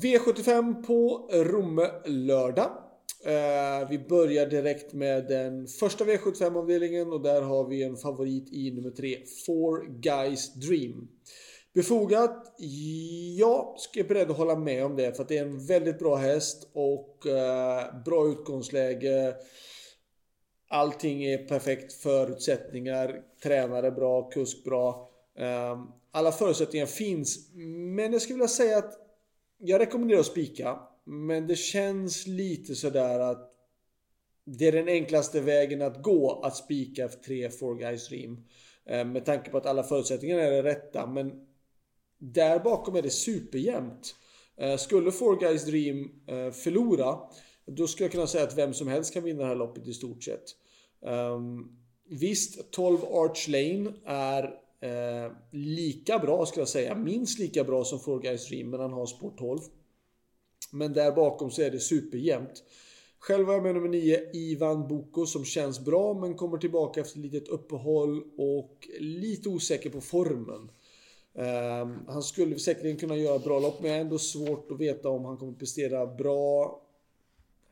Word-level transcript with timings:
V75 0.00 0.86
på 0.86 1.28
Romme 1.32 1.90
lördag. 2.04 2.70
Eh, 3.24 3.88
vi 3.88 3.98
börjar 3.98 4.46
direkt 4.46 4.92
med 4.92 5.28
den 5.28 5.66
första 5.66 6.04
V75-avdelningen 6.04 7.12
och 7.12 7.22
där 7.22 7.42
har 7.42 7.68
vi 7.68 7.82
en 7.82 7.96
favorit 7.96 8.52
i 8.52 8.70
nummer 8.70 8.90
3, 8.90 9.16
Four 9.46 10.00
Guys 10.00 10.54
Dream. 10.54 11.08
Befogat? 11.74 12.54
Ja, 13.38 13.74
ska 13.78 14.00
är 14.00 14.04
beredd 14.04 14.30
att 14.30 14.36
hålla 14.36 14.56
med 14.56 14.84
om 14.84 14.96
det 14.96 15.16
för 15.16 15.22
att 15.22 15.28
det 15.28 15.38
är 15.38 15.42
en 15.42 15.66
väldigt 15.66 15.98
bra 15.98 16.16
häst 16.16 16.70
och 16.72 17.26
eh, 17.26 18.02
bra 18.04 18.28
utgångsläge. 18.28 19.34
Allting 20.68 21.24
är 21.24 21.38
perfekt 21.38 21.92
förutsättningar. 21.92 23.20
Tränare 23.42 23.90
bra, 23.90 24.30
kusk 24.30 24.64
bra. 24.64 25.10
Eh, 25.38 25.84
alla 26.10 26.32
förutsättningar 26.32 26.86
finns. 26.86 27.52
Men 27.94 28.12
jag 28.12 28.22
skulle 28.22 28.34
vilja 28.34 28.48
säga 28.48 28.78
att 28.78 29.01
jag 29.64 29.80
rekommenderar 29.80 30.20
att 30.20 30.26
spika. 30.26 30.78
Men 31.04 31.46
det 31.46 31.56
känns 31.56 32.26
lite 32.26 32.74
sådär 32.74 33.20
att 33.20 33.48
det 34.44 34.68
är 34.68 34.72
den 34.72 34.88
enklaste 34.88 35.40
vägen 35.40 35.82
att 35.82 36.02
gå 36.02 36.40
att 36.44 36.56
spika 36.56 37.08
3 37.08 37.50
4 37.50 37.74
Guys 37.74 38.08
Dream. 38.08 38.44
Eh, 38.86 39.04
med 39.04 39.24
tanke 39.24 39.50
på 39.50 39.58
att 39.58 39.66
alla 39.66 39.82
förutsättningar 39.82 40.38
är 40.38 40.62
rätta. 40.62 41.06
Men 41.06 41.32
där 42.18 42.58
bakom 42.58 42.96
är 42.96 43.02
det 43.02 43.10
superjämnt. 43.10 44.14
Eh, 44.56 44.76
skulle 44.76 45.12
Four 45.12 45.40
Guys 45.40 45.64
Dream 45.64 46.10
eh, 46.26 46.50
förlora, 46.50 47.18
då 47.66 47.86
skulle 47.86 48.04
jag 48.04 48.12
kunna 48.12 48.26
säga 48.26 48.44
att 48.44 48.58
vem 48.58 48.74
som 48.74 48.88
helst 48.88 49.14
kan 49.14 49.24
vinna 49.24 49.42
det 49.42 49.48
här 49.48 49.54
loppet 49.54 49.88
i 49.88 49.92
stort 49.92 50.24
sett. 50.24 50.44
Ehm, 51.06 51.64
visst, 52.08 52.70
12 52.70 53.04
Arch 53.04 53.48
Lane 53.48 53.92
är 54.06 54.54
eh, 54.82 55.32
lika 55.50 56.18
bra, 56.18 56.46
skulle 56.46 56.60
jag 56.60 56.68
säga. 56.68 56.94
Minst 56.94 57.38
lika 57.38 57.64
bra 57.64 57.84
som 57.84 58.00
Four 58.00 58.20
Guys 58.20 58.48
Dream, 58.48 58.70
men 58.70 58.80
han 58.80 58.92
har 58.92 59.06
spår 59.06 59.32
12. 59.38 59.58
Men 60.70 60.92
där 60.92 61.12
bakom 61.12 61.50
så 61.50 61.62
är 61.62 61.70
det 61.70 61.80
superjämnt. 61.80 62.62
Själv 63.18 63.46
har 63.46 63.54
jag 63.54 63.62
med 63.62 63.74
nummer 63.74 63.88
9, 63.88 64.30
Ivan 64.32 64.88
Boko, 64.88 65.26
som 65.26 65.44
känns 65.44 65.80
bra 65.80 66.14
men 66.14 66.34
kommer 66.34 66.58
tillbaka 66.58 67.00
efter 67.00 67.18
ett 67.18 67.24
litet 67.24 67.48
uppehåll 67.48 68.24
och 68.36 68.88
lite 68.98 69.48
osäker 69.48 69.90
på 69.90 70.00
formen. 70.00 70.70
Um, 71.34 72.04
han 72.08 72.22
skulle 72.22 72.58
säkerligen 72.58 72.96
kunna 72.96 73.16
göra 73.16 73.38
bra 73.38 73.60
lopp, 73.60 73.80
men 73.80 73.90
jag 73.90 73.96
har 73.96 74.04
ändå 74.04 74.18
svårt 74.18 74.72
att 74.72 74.80
veta 74.80 75.08
om 75.08 75.24
han 75.24 75.36
kommer 75.36 75.52
prestera 75.52 76.06
bra. 76.06 76.80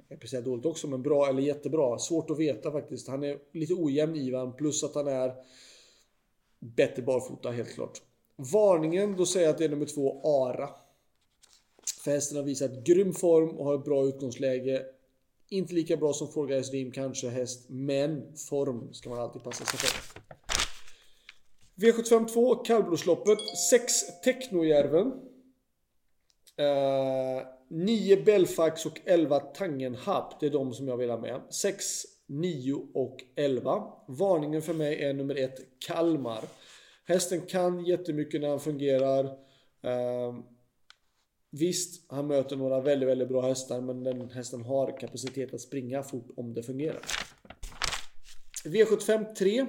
Jag 0.09 0.21
presterar 0.21 0.43
dåligt 0.43 0.67
också, 0.67 0.89
men 0.89 1.03
bra 1.03 1.29
eller 1.29 1.43
jättebra. 1.43 1.99
Svårt 1.99 2.31
att 2.31 2.39
veta 2.39 2.73
faktiskt. 2.73 3.09
Han 3.09 3.23
är 3.23 3.39
lite 3.53 3.75
ojämn 3.75 4.17
Ivan, 4.17 4.53
plus 4.53 4.85
att 4.85 4.95
han 4.95 5.09
är 5.09 5.33
bättre 6.61 7.03
barfota 7.03 7.51
helt 7.51 7.75
klart. 7.75 8.03
Varningen, 8.37 9.17
då 9.17 9.27
säger 9.27 9.47
jag 9.47 9.53
att 9.53 9.59
det 9.59 9.65
är 9.65 9.69
nummer 9.69 9.87
två, 9.87 10.21
Ara. 10.25 10.71
För 12.05 12.11
hästen 12.11 12.37
har 12.37 12.45
visat 12.45 12.85
grym 12.85 13.13
form 13.13 13.49
och 13.49 13.65
har 13.65 13.75
ett 13.75 13.85
bra 13.85 14.05
utgångsläge. 14.05 14.83
Inte 15.49 15.75
lika 15.75 15.97
bra 15.97 16.13
som 16.13 16.29
Four 16.29 16.47
Guys 16.47 16.71
Dream 16.71 16.91
kanske 16.91 17.29
häst, 17.29 17.65
men 17.69 18.37
form 18.37 18.95
ska 18.95 19.11
man 19.11 19.19
alltid 19.19 19.43
passa 19.43 19.65
sig 19.65 19.79
för. 19.79 20.21
V75 21.81 22.29
2, 22.29 22.55
kallblodsloppet. 22.55 23.39
6 23.71 24.21
Technojärven. 24.25 25.13
Eh, 26.57 27.47
9 27.69 28.17
uh, 28.17 28.25
Belfax 28.25 28.87
och 28.87 29.01
11 29.05 29.41
Tangenhap. 29.41 30.41
Det 30.41 30.47
är 30.47 30.51
de 30.51 30.75
som 30.75 30.89
jag 30.89 30.97
vill 30.97 31.11
ha 31.11 31.19
med. 31.19 31.41
6, 31.51 32.03
9 32.31 32.75
och 32.95 33.25
11. 33.37 33.93
Varningen 34.07 34.63
för 34.63 34.75
mig 34.75 35.03
är 35.03 35.13
nummer 35.15 35.35
1 35.35 35.55
Kalmar. 35.87 36.45
Hästen 37.05 37.41
kan 37.41 37.85
jättemycket 37.85 38.41
när 38.41 38.49
han 38.49 38.61
fungerar. 38.61 39.25
Eh, 39.83 40.35
visst, 41.51 42.11
han 42.11 42.27
möter 42.27 42.57
några 42.57 42.81
väldigt, 42.81 43.09
väldigt 43.09 43.29
bra 43.29 43.43
hästar 43.43 43.81
men 43.81 44.05
den 44.05 44.31
hästen 44.31 44.63
har 44.63 44.99
kapacitet 45.01 45.55
att 45.55 45.61
springa 45.61 46.03
fort 46.03 46.29
om 46.37 46.55
det 46.55 46.63
fungerar. 46.63 47.01
V75 48.65 49.35
3. 49.35 49.67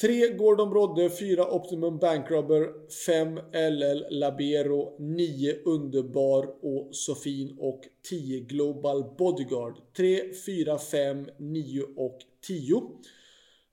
3 0.00 0.28
Gordon 0.28 0.70
Brodde, 0.70 1.10
4 1.10 1.54
Optimum 1.54 1.98
Bankrubber, 1.98 2.88
5 3.06 3.40
LL 3.52 4.06
Labero, 4.10 4.96
9 4.98 5.54
Underbar 5.64 6.46
och 6.62 6.94
Sofin 6.94 7.56
och 7.58 7.80
10 8.08 8.40
Global 8.40 9.04
Bodyguard. 9.18 9.74
3, 9.96 10.32
4, 10.46 10.78
5, 10.78 11.26
9 11.38 11.82
och 11.96 12.18
10. 12.46 12.82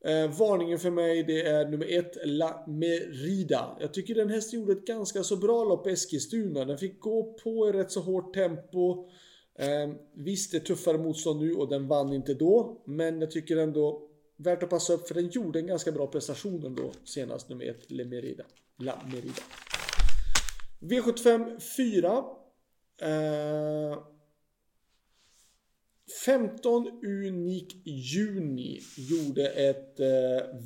Eh, 0.05 0.37
varningen 0.39 0.79
för 0.79 0.91
mig 0.91 1.23
det 1.23 1.41
är 1.41 1.69
nummer 1.69 1.97
1 1.99 2.17
La 2.25 2.65
Merida. 2.67 3.77
Jag 3.79 3.93
tycker 3.93 4.15
den 4.15 4.29
hästen 4.29 4.59
gjorde 4.59 4.71
ett 4.71 4.87
ganska 4.87 5.23
så 5.23 5.35
bra 5.35 5.63
lopp 5.63 5.87
Eskilstuna. 5.87 6.65
Den 6.65 6.77
fick 6.77 6.99
gå 6.99 7.33
på 7.43 7.69
i 7.69 7.71
rätt 7.71 7.91
så 7.91 7.99
hårt 7.99 8.33
tempo. 8.33 9.09
Eh, 9.59 9.95
visst, 10.13 10.51
det 10.51 10.57
är 10.57 10.59
tuffare 10.59 10.97
motstånd 10.97 11.41
nu 11.41 11.53
och 11.53 11.69
den 11.69 11.87
vann 11.87 12.13
inte 12.13 12.33
då. 12.33 12.81
Men 12.85 13.21
jag 13.21 13.31
tycker 13.31 13.57
ändå 13.57 14.09
Värt 14.37 14.63
att 14.63 14.69
passa 14.69 14.93
upp 14.93 15.07
för 15.07 15.15
den 15.15 15.27
gjorde 15.27 15.59
en 15.59 15.67
ganska 15.67 15.91
bra 15.91 16.07
prestation 16.07 16.65
ändå 16.65 16.91
senast 17.03 17.49
nummer 17.49 17.65
1, 17.65 17.91
Lemerida. 17.91 18.43
La 18.77 19.01
Merida. 19.11 19.41
V75 20.79 21.59
4. 21.77 22.23
Eh, 23.01 23.97
15 26.25 26.87
Unik 27.03 27.75
Juni 27.85 28.79
gjorde 28.97 29.47
ett 29.47 29.99
eh, 29.99 30.07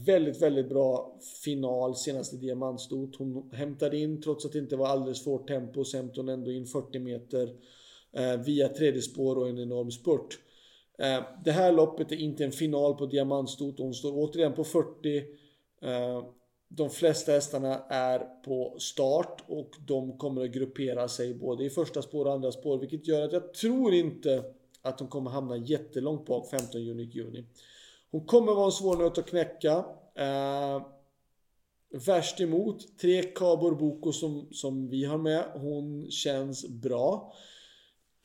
väldigt, 0.06 0.41
väldigt 0.41 0.69
bra 0.69 1.19
final 1.44 1.95
senast 1.95 2.33
i 2.33 2.38
diamantstot. 2.38 3.16
Hon 3.16 3.50
hämtade 3.51 3.97
in, 3.97 4.22
trots 4.22 4.45
att 4.45 4.51
det 4.51 4.59
inte 4.59 4.75
var 4.75 4.88
alldeles 4.88 5.23
för 5.23 5.31
hårt 5.31 5.47
tempo, 5.47 5.83
så 5.83 5.97
hämtade 5.97 6.22
hon 6.22 6.29
ändå 6.29 6.51
in 6.51 6.66
40 6.66 7.00
meter 7.00 7.56
eh, 8.11 8.38
via 8.38 8.69
tredje 8.69 9.01
spår 9.01 9.38
och 9.38 9.50
en 9.50 9.59
enorm 9.59 9.91
spurt. 9.91 10.39
Eh, 10.97 11.24
det 11.44 11.52
här 11.52 11.72
loppet 11.72 12.12
är 12.12 12.16
inte 12.16 12.44
en 12.46 12.52
final 12.52 12.94
på 12.96 13.06
diamantstot. 13.06 13.80
Hon 13.80 13.94
står 13.94 14.12
återigen 14.16 14.53
på 14.53 14.63
40. 14.63 15.18
Eh, 15.81 16.25
de 16.69 16.90
flesta 16.90 17.31
hästarna 17.31 17.84
är 17.90 18.19
på 18.19 18.75
start 18.80 19.44
och 19.47 19.72
de 19.88 20.18
kommer 20.18 20.44
att 20.44 20.52
gruppera 20.52 21.07
sig 21.07 21.34
både 21.34 21.63
i 21.63 21.69
första 21.69 22.02
spår 22.02 22.25
och 22.25 22.34
andra 22.34 22.52
spår. 22.52 22.78
Vilket 22.80 23.07
gör 23.07 23.22
att 23.22 23.34
jag 23.34 23.53
tror 23.53 23.94
inte 23.94 24.44
att 24.81 25.00
hon 25.00 25.09
kommer 25.09 25.31
hamna 25.31 25.57
jättelångt 25.57 26.25
bak 26.25 26.50
15 26.50 26.81
juni. 26.81 27.03
juni. 27.03 27.46
Hon 28.12 28.25
kommer 28.25 28.53
vara 28.53 28.66
en 28.66 28.72
svår 28.72 28.97
nöt 28.97 29.18
att 29.18 29.30
knäcka. 29.30 29.86
Eh, 30.16 30.81
värst 32.06 32.41
emot, 32.41 32.97
tre 32.97 33.24
Cabor 33.24 33.75
Boko 33.75 34.12
som, 34.12 34.47
som 34.52 34.90
vi 34.90 35.06
har 35.06 35.18
med. 35.18 35.44
Hon 35.53 36.12
känns 36.12 36.68
bra. 36.68 37.34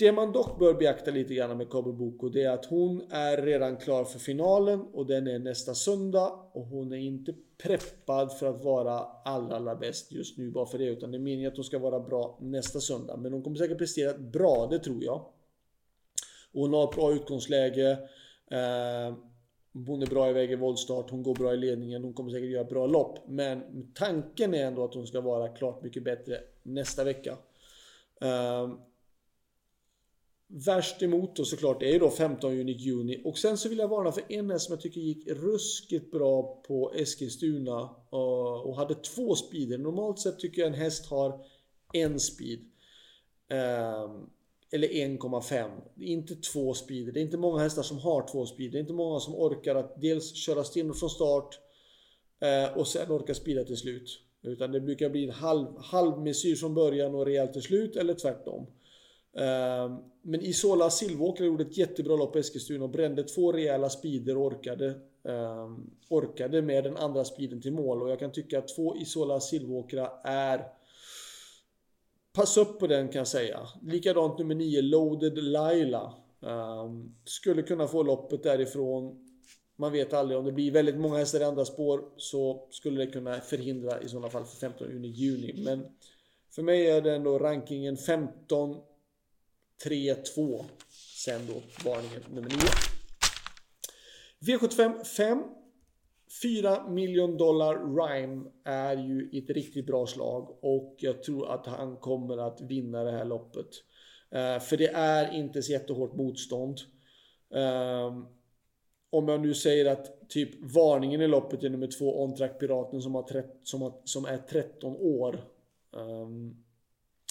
Det 0.03 0.13
man 0.13 0.33
dock 0.33 0.59
bör 0.59 0.75
beakta 0.75 1.11
lite 1.11 1.35
grann 1.35 1.59
med 1.59 1.71
Kabo 1.71 1.93
Boko 1.93 2.29
det 2.29 2.43
är 2.43 2.51
att 2.51 2.65
hon 2.65 3.03
är 3.11 3.43
redan 3.43 3.77
klar 3.77 4.05
för 4.05 4.19
finalen 4.19 4.81
och 4.81 5.07
den 5.07 5.27
är 5.27 5.39
nästa 5.39 5.75
söndag 5.75 6.33
och 6.53 6.67
hon 6.67 6.93
är 6.93 6.97
inte 6.97 7.35
preppad 7.59 8.39
för 8.39 8.47
att 8.47 8.65
vara 8.65 8.99
allra, 9.25 9.57
allra 9.57 9.75
bäst 9.75 10.13
just 10.13 10.39
nu 10.39 10.51
bara 10.51 10.67
för 10.67 10.79
det 10.79 10.85
utan 10.85 11.11
det 11.11 11.17
är 11.17 11.21
meningen 11.21 11.51
att 11.51 11.57
hon 11.57 11.65
ska 11.65 11.79
vara 11.79 12.01
bra 12.01 12.39
nästa 12.41 12.81
söndag. 12.81 13.17
Men 13.17 13.33
hon 13.33 13.43
kommer 13.43 13.57
säkert 13.57 13.79
prestera 13.79 14.19
bra, 14.19 14.69
det 14.71 14.79
tror 14.79 15.05
jag. 15.05 15.25
Och 16.53 16.61
hon 16.61 16.73
har 16.73 16.85
ett 16.85 16.97
bra 16.97 17.13
utgångsläge. 17.13 17.91
Eh, 18.51 19.15
hon 19.87 20.03
är 20.03 20.07
bra 20.07 20.31
iväg 20.31 20.51
i 20.51 20.57
voltstart, 20.57 21.11
hon 21.11 21.23
går 21.23 21.35
bra 21.35 21.55
i 21.55 21.57
ledningen, 21.57 22.05
hon 22.05 22.15
kommer 22.15 22.31
säkert 22.31 22.51
göra 22.51 22.65
bra 22.65 22.87
lopp. 22.87 23.19
Men 23.29 23.91
tanken 23.95 24.55
är 24.55 24.67
ändå 24.67 24.85
att 24.85 24.95
hon 24.95 25.07
ska 25.07 25.21
vara 25.21 25.49
klart 25.49 25.83
mycket 25.83 26.05
bättre 26.05 26.41
nästa 26.63 27.05
vecka. 27.05 27.37
Eh, 28.21 28.69
Värst 30.55 31.03
emot 31.03 31.37
då 31.37 31.45
såklart 31.45 31.83
är 31.83 31.93
ju 31.93 31.99
då 31.99 32.11
15 32.11 32.57
juni, 32.57 32.73
juni. 32.73 33.23
Och 33.25 33.39
sen 33.39 33.59
så 33.59 33.69
vill 33.69 33.79
jag 33.79 33.89
varna 33.89 34.13
för 34.13 34.23
en 34.29 34.51
häst 34.51 34.67
som 34.67 34.73
jag 34.73 34.81
tycker 34.81 35.01
gick 35.01 35.29
ruskigt 35.29 36.11
bra 36.11 36.63
på 36.67 36.93
Eskilstuna. 36.95 37.81
Eh, 38.13 38.61
och 38.67 38.77
hade 38.77 38.95
två 38.95 39.35
speeder. 39.35 39.79
Normalt 39.79 40.19
sett 40.19 40.39
tycker 40.39 40.63
jag 40.63 40.69
en 40.69 40.75
häst 40.75 41.07
har 41.07 41.45
en 41.93 42.21
speed. 42.21 42.59
Ehm, 43.49 44.27
eller 44.73 44.89
1,5. 44.89 45.71
Inte 46.01 46.35
två 46.35 46.75
speeder. 46.75 47.13
Det 47.13 47.21
är 47.21 47.25
inte 47.25 47.37
många 47.37 47.63
hästar 47.63 47.83
som 47.83 47.99
har 47.99 48.29
två 48.29 48.47
speeder. 48.47 48.73
Det 48.73 48.79
är 48.79 48.81
inte 48.81 48.93
många 48.93 49.21
som 49.21 49.35
orkar 49.35 49.75
att 49.75 50.01
dels 50.01 50.35
köra 50.35 50.65
stenhårt 50.65 50.99
från 50.99 51.11
start 51.11 51.59
eh, 52.41 52.79
och 52.79 52.89
sen 52.89 53.11
orka 53.11 53.35
speeda 53.35 53.65
till 53.65 53.77
slut. 53.77 54.21
Utan 54.43 54.73
det 54.73 54.81
brukar 54.81 55.11
bli 55.11 55.25
en 55.25 55.31
halv, 55.31 55.67
halv 55.79 56.19
mesyr 56.19 56.57
från 56.57 56.75
början 56.75 57.15
och 57.15 57.27
rejält 57.27 57.53
till 57.53 57.63
slut 57.63 57.97
eller 57.97 58.15
tvärtom. 58.15 58.67
Ehm, 59.37 59.97
men 60.23 60.41
Isola 60.41 60.91
Silvåkra 60.91 61.47
gjorde 61.47 61.65
ett 61.65 61.79
jättebra 61.79 62.17
lopp 62.17 62.33
på 62.33 62.39
Eskilstuna 62.39 62.85
och 62.85 62.91
brände 62.91 63.23
två 63.23 63.53
rejäla 63.53 63.89
speeder 63.89 64.37
och 64.37 64.47
orkade, 64.47 64.87
ehm, 65.29 65.91
orkade 66.09 66.63
med 66.63 66.85
den 66.85 66.97
andra 66.97 67.25
speeden 67.25 67.63
till 67.63 67.73
mål. 67.73 68.03
Och 68.03 68.11
jag 68.11 68.19
kan 68.19 68.33
tycka 68.33 68.59
att 68.59 68.69
två 68.69 68.97
Isola 68.97 69.41
Silvåkra 69.41 70.11
är... 70.25 70.65
Pass 72.35 72.57
upp 72.57 72.79
på 72.79 72.87
den 72.87 73.09
kan 73.09 73.19
jag 73.19 73.29
säga. 73.29 73.61
Likadant 73.83 74.39
nummer 74.39 74.55
9, 74.55 74.83
Loaded 74.83 75.39
Laila. 75.39 76.15
Um, 76.41 77.15
skulle 77.25 77.63
kunna 77.63 77.87
få 77.89 78.03
loppet 78.03 78.43
därifrån. 78.43 79.29
Man 79.77 79.93
vet 79.93 80.13
aldrig 80.13 80.39
om 80.39 80.45
det 80.45 80.53
blir 80.53 80.71
väldigt 80.71 80.97
många 80.97 81.19
hästar 81.19 81.41
i 81.41 81.45
andra 81.45 81.65
spår 81.65 82.05
så 82.17 82.69
skulle 82.71 83.05
det 83.05 83.13
kunna 83.13 83.41
förhindra 83.41 84.03
i 84.03 84.09
sådana 84.09 84.31
fall 84.31 84.45
för 84.45 84.57
15 84.57 84.91
juni. 84.91 85.09
juni. 85.09 85.63
Men 85.65 85.87
För 86.55 86.63
mig 86.63 86.91
är 86.91 87.01
det 87.01 87.15
ändå 87.15 87.39
rankingen 87.39 87.97
15, 87.97 88.77
3, 89.85 90.15
2. 90.15 90.65
Sen 91.25 91.41
då 91.47 91.63
varningen 91.85 92.23
nummer 92.31 92.49
9. 92.49 92.59
V75 94.41 95.05
5. 95.05 95.43
4 96.43 96.89
miljon 96.89 97.37
dollar 97.37 97.75
Rhyme 97.75 98.45
är 98.65 98.97
ju 98.97 99.31
ett 99.39 99.51
riktigt 99.51 99.87
bra 99.87 100.07
slag 100.07 100.59
och 100.61 100.97
jag 100.99 101.23
tror 101.23 101.51
att 101.51 101.67
han 101.67 101.97
kommer 101.97 102.39
att 102.39 102.61
vinna 102.61 103.05
det 103.05 103.11
här 103.11 103.25
loppet. 103.25 103.67
Uh, 104.35 104.59
för 104.59 104.77
det 104.77 104.89
är 104.89 105.35
inte 105.35 105.63
så 105.63 105.73
jättehårt 105.73 106.15
motstånd. 106.15 106.79
Um, 107.51 108.27
om 109.11 109.29
jag 109.29 109.41
nu 109.41 109.55
säger 109.55 109.87
att 109.87 110.29
typ 110.29 110.51
varningen 110.75 111.21
i 111.21 111.27
loppet 111.27 111.65
är 111.65 111.71
nummer 111.71 111.99
två 111.99 112.23
On-Track 112.23 112.61
Piraten 112.61 113.03
som, 113.03 113.15
har 113.15 113.45
som, 113.63 113.83
har, 113.83 114.01
som 114.05 114.25
är 114.25 114.39
13 114.39 114.97
år. 114.97 115.45
Um, 115.91 116.65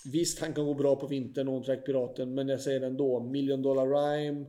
visst, 0.05 0.39
han 0.39 0.53
kan 0.53 0.65
gå 0.65 0.73
bra 0.73 0.95
på 0.95 1.07
vintern, 1.07 1.47
On-Track 1.47 1.85
Piraten, 1.85 2.33
men 2.33 2.47
jag 2.47 2.61
säger 2.61 2.81
ändå 2.81 3.19
Million 3.19 3.61
Dollar 3.61 3.87
Rhyme 3.87 4.45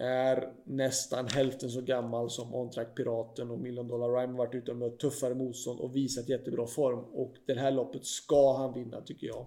är 0.00 0.52
nästan 0.64 1.26
hälften 1.26 1.70
så 1.70 1.80
gammal 1.80 2.30
som 2.30 2.54
On-Track 2.54 2.96
Piraten 2.96 3.50
och 3.50 3.58
Million 3.58 3.88
Dollar 3.88 4.08
Rhyme 4.08 4.32
har 4.32 4.38
varit 4.38 4.54
ute 4.54 4.70
och 4.70 4.76
mött 4.76 4.98
tuffare 4.98 5.34
motstånd 5.34 5.80
och 5.80 5.96
visat 5.96 6.28
jättebra 6.28 6.66
form. 6.66 6.98
Och 6.98 7.34
det 7.46 7.54
här 7.54 7.70
loppet 7.70 8.04
ska 8.04 8.56
han 8.56 8.74
vinna 8.74 9.00
tycker 9.00 9.26
jag. 9.26 9.46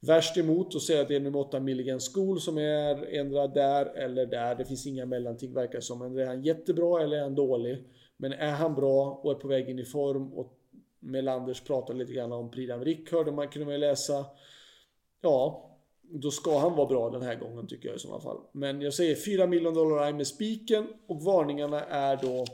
Värst 0.00 0.36
emot 0.36 0.74
att 0.74 0.82
säga 0.82 1.02
att 1.02 1.08
det 1.08 1.16
är 1.16 1.20
nummer 1.20 1.38
8 1.38 1.60
Milligan 1.60 2.00
School 2.00 2.40
som 2.40 2.58
är 2.58 3.14
ändra 3.14 3.46
där 3.46 3.86
eller 3.86 4.26
där. 4.26 4.54
Det 4.54 4.64
finns 4.64 4.86
inga 4.86 5.06
mellanting 5.06 5.54
verkar 5.54 5.80
som. 5.80 5.98
Men 5.98 6.18
är 6.18 6.26
han 6.26 6.42
jättebra 6.42 7.02
eller 7.02 7.16
är 7.16 7.22
han 7.22 7.34
dålig? 7.34 7.84
Men 8.16 8.32
är 8.32 8.52
han 8.52 8.74
bra 8.74 9.20
och 9.22 9.30
är 9.30 9.34
på 9.34 9.48
väg 9.48 9.68
in 9.68 9.78
i 9.78 9.84
form 9.84 10.32
och 10.32 10.59
Melanders 11.00 11.60
pratade 11.60 11.98
lite 11.98 12.12
grann 12.12 12.32
om 12.32 12.50
Prix 12.50 12.72
d'Amérique 12.72 13.12
hörde 13.12 13.32
man, 13.32 13.48
kunde 13.48 13.66
man 13.66 13.80
läsa. 13.80 14.26
Ja, 15.20 15.70
då 16.02 16.30
ska 16.30 16.58
han 16.58 16.76
vara 16.76 16.86
bra 16.86 17.10
den 17.10 17.22
här 17.22 17.34
gången 17.34 17.66
tycker 17.66 17.88
jag 17.88 17.96
i 17.96 18.00
sådana 18.00 18.20
fall. 18.20 18.40
Men 18.52 18.80
jag 18.80 18.94
säger 18.94 19.14
4 19.14 19.46
miljoner 19.46 19.74
dollar 19.74 20.12
med 20.12 20.26
spiken 20.26 20.86
och 21.06 21.22
varningarna 21.22 21.84
är 21.84 22.16
då 22.16 22.46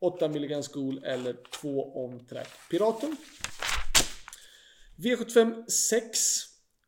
8 0.00 0.28
milligram 0.28 0.62
School 0.62 1.04
eller 1.04 1.36
2 1.60 2.04
on 2.04 2.26
track 2.26 2.48
Piraten. 2.70 3.16
V75 4.96 5.66
6 5.68 6.18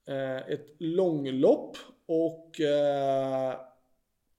eh, 0.06 0.36
ett 0.36 0.66
långlopp 0.78 1.76
och 2.06 2.60
eh, 2.60 3.54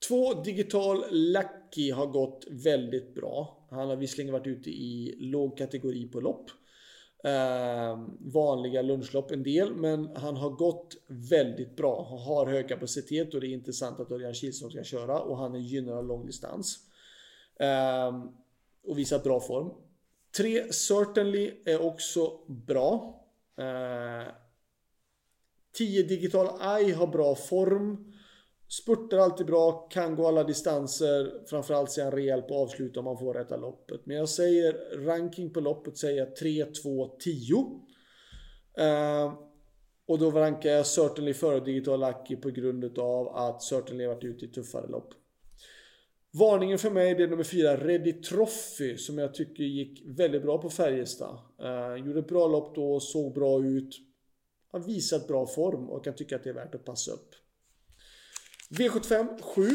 två 0.07 0.33
digital 0.33 1.05
Lucky 1.11 1.91
har 1.91 2.07
gått 2.07 2.45
väldigt 2.49 3.15
bra. 3.15 3.67
Han 3.69 3.89
har 3.89 3.95
visserligen 3.95 4.33
varit 4.33 4.47
ute 4.47 4.69
i 4.69 5.15
låg 5.19 5.57
kategori 5.57 6.07
på 6.07 6.19
lopp. 6.19 6.51
Eh, 7.23 7.99
vanliga 8.19 8.81
lunchlopp 8.81 9.31
en 9.31 9.43
del, 9.43 9.75
men 9.75 10.15
han 10.15 10.37
har 10.37 10.49
gått 10.49 10.95
väldigt 11.07 11.75
bra. 11.75 12.07
Han 12.09 12.19
har 12.19 12.45
hög 12.45 12.67
kapacitet 12.67 13.33
och 13.33 13.41
det 13.41 13.47
är 13.47 13.53
intressant 13.53 13.99
att 13.99 14.11
Örjan 14.11 14.33
Kihlström 14.33 14.71
ska 14.71 14.83
köra 14.83 15.19
och 15.19 15.37
han 15.37 15.55
är 15.55 15.59
gynnad 15.59 15.97
av 15.97 16.05
långdistans. 16.05 16.79
Eh, 17.59 18.23
och 18.87 18.97
visat 18.97 19.23
bra 19.23 19.39
form. 19.39 19.71
3 20.37 20.73
Certainly 20.73 21.51
är 21.65 21.81
också 21.81 22.39
bra. 22.47 23.23
Eh, 23.57 24.33
10 25.73 26.03
Digital 26.03 26.47
Eye 26.61 26.95
har 26.95 27.07
bra 27.07 27.35
form. 27.35 28.13
Spurtar 28.71 29.17
alltid 29.17 29.45
bra, 29.45 29.87
kan 29.91 30.15
gå 30.15 30.27
alla 30.27 30.43
distanser. 30.43 31.43
Framförallt 31.45 31.91
ser 31.91 32.03
han 32.03 32.11
rejäl 32.11 32.41
på 32.41 32.55
avslut 32.55 32.97
om 32.97 33.07
han 33.07 33.17
får 33.17 33.33
rätta 33.33 33.57
loppet. 33.57 34.05
Men 34.05 34.17
jag 34.17 34.29
säger 34.29 34.73
ranking 35.05 35.53
på 35.53 35.59
loppet 35.59 35.97
säger 35.97 36.19
jag 36.19 36.35
3, 36.35 36.65
2, 36.65 37.07
10. 37.19 37.55
Uh, 38.79 39.33
och 40.07 40.19
då 40.19 40.31
rankar 40.31 40.69
jag 40.69 40.85
Certainly 40.85 41.33
före 41.33 41.59
Digital 41.59 41.99
Lucky 41.99 42.35
på 42.35 42.49
grund 42.49 42.99
av 42.99 43.27
att 43.27 43.63
Certainly 43.63 44.07
varit 44.07 44.23
ute 44.23 44.45
i 44.45 44.47
tuffare 44.47 44.87
lopp. 44.87 45.13
Varningen 46.33 46.77
för 46.77 46.89
mig 46.89 47.15
det 47.15 47.23
är 47.23 47.27
nummer 47.27 47.43
4, 47.43 47.77
Ready 47.77 48.13
Trophy, 48.13 48.97
som 48.97 49.17
jag 49.17 49.33
tycker 49.33 49.63
gick 49.63 50.03
väldigt 50.05 50.41
bra 50.41 50.57
på 50.57 50.69
Färjestad. 50.69 51.37
Uh, 51.61 52.05
gjorde 52.05 52.19
ett 52.19 52.27
bra 52.27 52.47
lopp 52.47 52.75
då, 52.75 52.99
såg 52.99 53.33
bra 53.33 53.63
ut 53.63 53.95
har 54.71 54.79
visat 54.79 55.27
bra 55.27 55.47
form 55.47 55.89
och 55.89 56.03
kan 56.03 56.15
tycka 56.15 56.35
att 56.35 56.43
det 56.43 56.49
är 56.49 56.53
värt 56.53 56.75
att 56.75 56.85
passa 56.85 57.11
upp. 57.11 57.35
V75 58.71 59.41
7. 59.41 59.69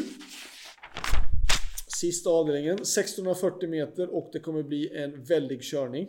Sista 2.01 2.31
avdelningen, 2.31 2.75
1640 2.75 3.69
meter 3.69 4.15
och 4.15 4.31
det 4.33 4.41
kommer 4.41 4.63
bli 4.63 4.97
en 4.97 5.25
väldig 5.25 5.63
körning. 5.63 6.09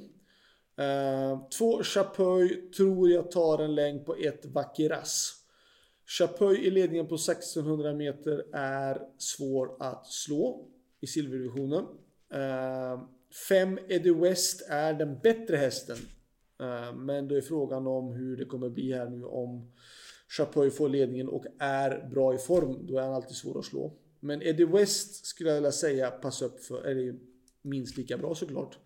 Uh, 0.80 1.50
två 1.58 1.84
Chapuis 1.84 2.52
tror 2.78 3.10
jag 3.10 3.32
tar 3.32 3.60
en 3.60 3.76
längd 3.76 4.06
på 4.06 4.16
ett 4.16 4.46
Vakiras. 4.46 5.34
Chapuis 6.06 6.60
i 6.60 6.70
ledningen 6.70 7.08
på 7.08 7.16
1600 7.16 7.94
meter 7.94 8.46
är 8.54 9.02
svår 9.18 9.84
att 9.84 10.08
slå 10.08 10.68
i 11.02 11.08
silverdivisionen. 11.08 11.86
Eh, 12.34 13.02
5 13.50 13.78
uh, 13.78 13.84
Eddie 13.88 14.14
West 14.14 14.70
är 14.70 14.94
den 14.94 15.20
bättre 15.20 15.58
hästen 15.58 15.98
eh, 16.60 16.96
men 16.96 17.28
då 17.28 17.36
är 17.36 17.42
frågan 17.42 17.88
om 17.88 18.14
hur 18.14 18.38
det 18.38 18.46
kommer 18.46 18.70
bli 18.70 18.94
här 18.94 19.10
nu 19.10 19.24
om 19.24 19.72
Chapuis 20.28 20.78
får 20.78 20.90
ledningen 20.90 21.28
och 21.28 21.46
är 21.60 22.10
bra 22.12 22.36
i 22.36 22.38
form. 22.38 22.88
Då 22.88 22.98
är 22.98 23.02
han 23.02 23.14
alltid 23.14 23.36
svår 23.36 23.60
att 23.60 23.66
slå. 23.66 23.94
Men 24.20 24.42
Eddie 24.42 24.66
West 24.66 25.26
skulle 25.26 25.50
jag 25.50 25.56
vilja 25.56 25.72
säga 25.72 26.12
pass 26.12 26.42
upp 26.42 26.60
för, 26.60 26.88
är 26.88 27.16
minst 27.62 27.98
lika 27.98 28.18
bra 28.18 28.36
såklart. 28.36 28.78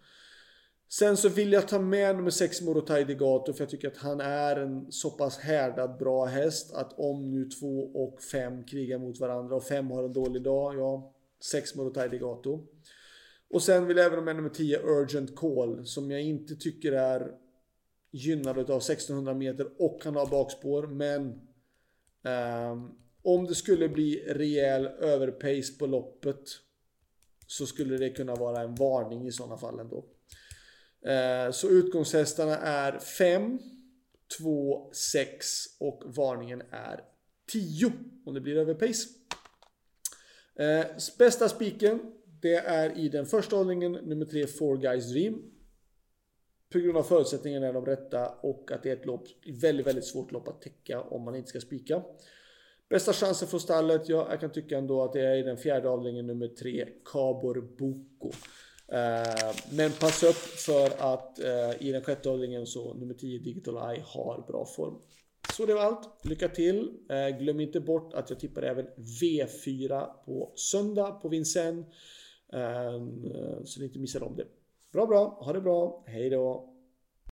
Sen 0.89 1.17
så 1.17 1.29
vill 1.29 1.53
jag 1.53 1.67
ta 1.67 1.79
med 1.79 2.15
nummer 2.15 2.29
6 2.29 2.61
Morotai 2.61 3.03
Degato 3.03 3.53
för 3.53 3.61
jag 3.61 3.69
tycker 3.69 3.87
att 3.87 3.97
han 3.97 4.21
är 4.21 4.55
en 4.55 4.91
så 4.91 5.09
pass 5.09 5.37
härdad 5.37 5.97
bra 5.97 6.25
häst 6.25 6.73
att 6.73 6.93
om 6.99 7.31
nu 7.31 7.49
2 7.49 7.67
och 7.93 8.21
5 8.21 8.63
krigar 8.63 8.97
mot 8.97 9.19
varandra 9.19 9.55
och 9.55 9.63
5 9.63 9.91
har 9.91 10.03
en 10.03 10.13
dålig 10.13 10.43
dag, 10.43 10.75
ja 10.75 11.13
6 11.51 11.75
Morotai 11.75 12.07
Degato. 12.07 12.67
Och 13.49 13.63
sen 13.63 13.87
vill 13.87 13.97
jag 13.97 14.05
även 14.05 14.17
ha 14.17 14.25
med 14.25 14.35
nummer 14.35 14.49
10 14.49 14.79
Urgent 14.79 15.35
Call 15.35 15.85
som 15.85 16.11
jag 16.11 16.21
inte 16.21 16.55
tycker 16.55 16.91
är 16.91 17.31
gynnad 18.11 18.57
av 18.57 18.77
1600 18.77 19.33
meter 19.33 19.67
och 19.77 19.99
han 20.03 20.15
har 20.15 20.25
bakspår. 20.25 20.87
Men 20.87 21.29
eh, 22.25 22.77
om 23.23 23.45
det 23.45 23.55
skulle 23.55 23.89
bli 23.89 24.23
rejäl 24.27 24.85
överpace 24.85 25.77
på 25.79 25.85
loppet 25.85 26.49
så 27.47 27.65
skulle 27.65 27.97
det 27.97 28.09
kunna 28.09 28.35
vara 28.35 28.61
en 28.61 28.75
varning 28.75 29.27
i 29.27 29.31
sådana 29.31 29.57
fall 29.57 29.79
ändå. 29.79 30.05
Eh, 31.05 31.51
så 31.51 31.69
utgångshästarna 31.69 32.57
är 32.57 32.99
5, 32.99 33.59
2, 34.39 34.91
6 34.93 35.47
och 35.79 36.03
varningen 36.05 36.61
är 36.71 37.01
10 37.51 37.91
om 38.25 38.33
det 38.33 38.41
blir 38.41 38.57
överpace. 38.57 39.07
Eh, 40.55 40.85
bästa 41.17 41.49
spiken 41.49 41.99
det 42.41 42.55
är 42.55 42.97
i 42.97 43.09
den 43.09 43.25
första 43.25 43.55
hållningen 43.55 43.91
nummer 43.91 44.25
3 44.25 44.47
Four 44.47 44.77
Guys 44.77 45.11
Dream. 45.11 45.41
På 46.71 46.79
grund 46.79 46.97
av 46.97 47.03
förutsättningarna 47.03 47.67
är 47.67 47.73
de 47.73 47.85
rätta 47.85 48.29
och 48.29 48.71
att 48.71 48.83
det 48.83 48.89
är 48.89 48.95
ett 48.95 49.05
lopp, 49.05 49.27
väldigt, 49.61 49.87
väldigt 49.87 50.05
svårt 50.05 50.31
lopp 50.31 50.47
att 50.47 50.61
täcka 50.61 51.01
om 51.01 51.23
man 51.23 51.35
inte 51.35 51.49
ska 51.49 51.59
spika. 51.59 52.03
Bästa 52.89 53.13
chansen 53.13 53.47
från 53.47 53.59
stallet, 53.59 54.09
ja, 54.09 54.27
jag 54.29 54.39
kan 54.39 54.51
tycka 54.51 54.77
ändå 54.77 55.03
att 55.03 55.13
det 55.13 55.21
är 55.21 55.35
i 55.35 55.43
den 55.43 55.57
fjärde 55.57 55.89
avdelningen 55.89 56.27
nummer 56.27 56.47
tre, 56.47 56.87
Cabor 57.05 57.61
Boko. 57.61 58.31
Eh, 58.87 59.55
men 59.71 59.91
pass 59.91 60.23
upp 60.23 60.35
för 60.35 61.13
att 61.13 61.39
eh, 61.39 61.87
i 61.87 61.91
den 61.91 62.03
sjätte 62.03 62.29
avdelningen 62.29 62.65
så 62.65 62.93
nummer 62.93 63.13
10 63.13 63.39
Digital 63.39 63.91
Eye 63.91 64.03
har 64.05 64.45
bra 64.47 64.65
form. 64.65 64.95
Så 65.53 65.65
det 65.65 65.73
var 65.73 65.81
allt. 65.81 66.25
Lycka 66.25 66.47
till! 66.47 66.91
Eh, 67.09 67.37
glöm 67.37 67.59
inte 67.59 67.79
bort 67.79 68.13
att 68.13 68.29
jag 68.29 68.39
tippar 68.39 68.61
även 68.61 68.87
V4 69.21 70.05
på 70.25 70.53
söndag 70.55 71.11
på 71.11 71.29
Vincennes. 71.29 71.85
Eh, 72.53 73.01
så 73.63 73.79
ni 73.79 73.85
inte 73.85 73.99
missar 73.99 74.23
om 74.23 74.35
det. 74.35 74.45
Bra, 74.91 75.05
bra. 75.05 75.37
Ha 75.41 75.53
det 75.53 75.61
bra. 75.61 76.03
Hej 76.07 76.29
då. 76.29 76.70